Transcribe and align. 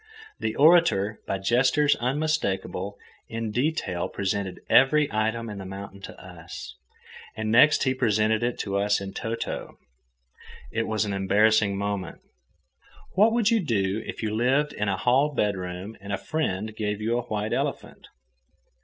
The 0.39 0.55
orator, 0.55 1.19
by 1.27 1.37
gestures 1.37 1.95
unmistakable, 1.97 2.97
in 3.29 3.51
detail 3.51 4.09
presented 4.09 4.59
every 4.67 5.07
item 5.13 5.47
in 5.47 5.59
the 5.59 5.63
mountain 5.67 6.01
to 6.01 6.19
us, 6.19 6.75
and 7.37 7.51
next 7.51 7.83
he 7.83 7.93
presented 7.93 8.41
it 8.41 8.57
to 8.61 8.79
us 8.79 8.99
in 8.99 9.13
toto. 9.13 9.77
It 10.71 10.87
was 10.87 11.05
an 11.05 11.13
embarrassing 11.13 11.77
moment. 11.77 12.19
What 13.13 13.31
would 13.31 13.51
you 13.51 13.59
do 13.59 14.01
if 14.03 14.23
you 14.23 14.33
lived 14.33 14.73
in 14.73 14.89
a 14.89 14.97
hall 14.97 15.35
bedroom 15.35 15.95
and 16.01 16.11
a 16.11 16.17
friend 16.17 16.75
gave 16.75 16.99
you 16.99 17.15
a 17.19 17.27
white 17.27 17.53
elephant? 17.53 18.07